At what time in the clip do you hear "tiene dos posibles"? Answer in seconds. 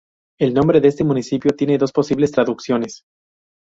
1.51-2.31